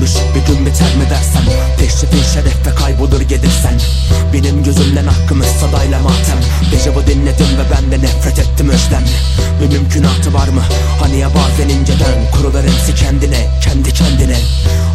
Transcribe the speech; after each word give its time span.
Cümbüş 0.00 0.16
bir 0.34 0.54
gün 0.54 0.66
biter 0.66 0.96
mi 0.96 1.10
dersen 1.10 1.42
Teşrifin 1.78 2.22
şeref 2.34 2.66
ve 2.66 2.74
kaybolur 2.74 3.20
gelirsen 3.20 3.80
Benim 4.32 4.64
gözümden 4.64 5.06
hakkımız 5.06 5.46
sadayla 5.46 5.98
matem. 5.98 6.38
Dejavu 6.72 7.06
dinledim 7.06 7.46
ve 7.58 7.64
ben 7.72 7.92
de 7.92 8.06
nefret 8.06 8.38
ettim 8.38 8.68
özlem. 8.68 9.04
Bir 9.60 9.78
mümkünatı 9.78 10.34
var 10.34 10.48
mı? 10.48 10.62
Hani 11.00 11.18
ya 11.18 11.28
bazen 11.28 11.68
inceden 11.68 12.30
Kurular 12.32 12.62
hepsi 12.62 12.94
kendine, 12.94 13.46
kendi 13.64 13.92
kendine. 13.92 14.36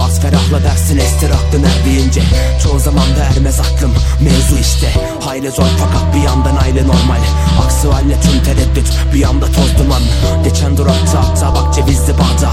Az 0.00 0.20
ferahla 0.20 0.64
dersin 0.64 0.98
estir 0.98 1.30
aklın 1.30 1.62
er 1.62 1.84
deyince 1.84 2.22
Çoğu 2.62 2.78
zaman 2.78 3.16
da 3.16 3.24
ermez 3.24 3.60
aklım. 3.60 3.92
Mevzu 4.20 4.56
işte. 4.60 4.92
Hayli 5.20 5.50
zor 5.50 5.70
fakat 5.78 6.14
bir 6.14 6.22
yandan 6.22 6.56
aile 6.56 6.82
normal. 6.82 7.22
Aksi 7.64 7.88
halde 7.88 8.20
tüm 8.20 8.42
tereddüt. 8.44 8.92
Bir 9.14 9.22
anda 9.22 9.46
toz 9.46 9.78
duman. 9.78 10.02
Geçen 10.44 10.76
durakta 10.76 11.28
hatta 11.28 11.54
bak 11.54 11.74
cevizli 11.74 12.12
bağda 12.12 12.52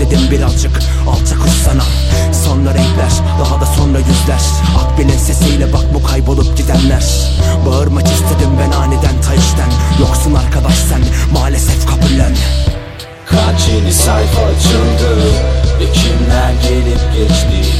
Dedim 0.00 0.30
birazcık 0.30 0.78
alçak 1.08 1.44
ussana 1.46 1.84
Sonra 2.44 2.74
renkler 2.74 3.12
daha 3.40 3.60
da 3.60 3.66
sonra 3.66 3.98
yüzler. 3.98 4.42
Akbil'in 4.78 5.18
sesiyle 5.18 5.72
bak 5.72 5.94
bu 5.94 6.02
kaybolup 6.02 6.56
gidenler. 6.56 7.04
Bağırmak 7.66 8.06
istedim 8.06 8.50
ben 8.60 8.78
aniden 8.80 9.20
tayışten 9.26 9.70
Yoksun 10.00 10.34
arkadaş 10.34 10.74
sen 10.74 11.00
maalesef 11.32 11.86
kabullen. 11.86 12.34
Kaç 13.26 13.68
yeni 13.68 13.92
sayfa 13.92 14.42
açıldı? 14.42 15.10
Ve 15.80 15.92
kimler 15.92 16.52
gelip 16.62 17.14
geçti? 17.14 17.70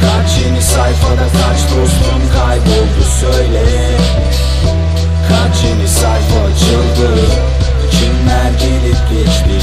Kaç 0.00 0.44
yeni 0.44 0.62
sayfada 0.62 1.26
kaç 1.42 1.60
dostum 1.62 2.22
kayboldu 2.36 3.02
söyle. 3.20 3.64
Kaç 5.28 5.64
yeni 5.64 5.88
sayfa 5.88 6.40
açıldı? 6.48 7.20
Kimler 7.90 8.50
gelip 8.60 8.98
geçti 9.10 9.55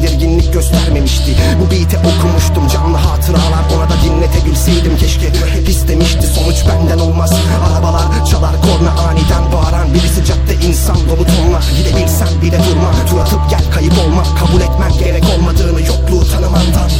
tedirginlik 0.00 0.52
göstermemişti. 0.52 1.36
Bu 1.60 1.70
beat'e 1.70 1.98
okumuştum 1.98 2.68
canlı 2.68 2.96
hatıralar 2.96 3.64
Ona 3.76 3.90
da 3.90 3.94
dinletebilseydim 4.04 4.96
keşke. 4.96 5.28
İstemişti 5.68 6.26
sonuç 6.26 6.56
benden 6.68 6.98
olmaz. 6.98 7.32
Arabalar 7.72 8.26
çalar 8.30 8.54
korna 8.62 8.90
aniden 8.90 9.52
bağıran 9.52 9.94
Birisi 9.94 10.24
cadde 10.24 10.66
insan 10.66 10.96
dolu 10.96 11.26
tonla. 11.26 11.60
Gidebilsen 11.78 12.42
bile 12.42 12.58
durma 12.66 12.90
Tur 13.10 13.18
atıp 13.18 13.50
gel 13.50 13.72
kayıp 13.74 13.92
olma. 13.98 14.22
Kabul 14.40 14.60
etmen 14.60 14.92
gerek 14.98 15.24
olmadığını 15.34 15.80
yokluğu 15.80 16.30
tanımandan. 16.32 16.90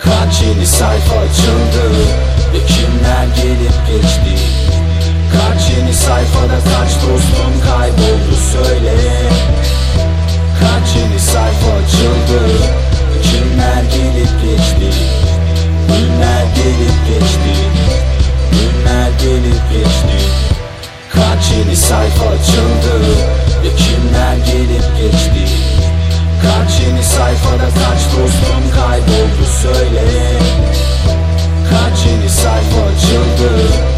Kaç 0.00 0.42
yeni 0.42 0.66
sayfa 0.66 1.14
açıldı 1.14 1.84
Ve 2.52 2.66
kimler 2.66 3.26
gelip 3.36 3.76
geçti. 3.88 4.34
Kaç 5.32 5.70
yeni 5.70 5.94
sayfada 5.94 6.58
kaç 6.72 6.92
dostum 6.94 7.54
kayboldu 7.66 8.34
sayfada 27.08 27.64
kaç 27.64 28.00
dostum 28.04 28.70
kayboldu 28.74 29.44
söyle. 29.62 30.04
Kaç 31.70 32.06
yeni 32.06 32.28
sayfa 32.30 32.80
açıldı 32.86 33.97